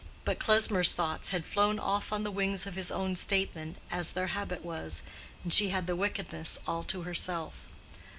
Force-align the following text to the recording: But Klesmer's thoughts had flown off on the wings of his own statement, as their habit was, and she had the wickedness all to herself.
But 0.25 0.39
Klesmer's 0.39 0.93
thoughts 0.93 1.29
had 1.29 1.45
flown 1.45 1.77
off 1.77 2.11
on 2.11 2.23
the 2.23 2.31
wings 2.31 2.65
of 2.65 2.73
his 2.73 2.89
own 2.89 3.15
statement, 3.15 3.77
as 3.91 4.13
their 4.13 4.29
habit 4.33 4.65
was, 4.65 5.03
and 5.43 5.53
she 5.53 5.69
had 5.69 5.85
the 5.85 5.95
wickedness 5.95 6.57
all 6.65 6.81
to 6.85 7.03
herself. 7.03 7.67